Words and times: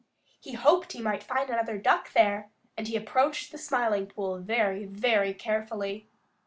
He 0.39 0.53
hoped 0.53 0.93
he 0.93 0.99
might 0.99 1.21
find 1.21 1.51
another 1.51 1.77
Duck 1.77 2.13
there, 2.13 2.49
and 2.75 2.87
he 2.87 2.95
approached 2.95 3.51
the 3.51 3.59
Smiling 3.59 4.07
Pool 4.07 4.39
very, 4.39 4.83
very 4.85 5.31
carefully. 5.31 6.07